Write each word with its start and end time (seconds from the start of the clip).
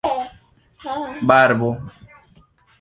barbo 1.29 1.69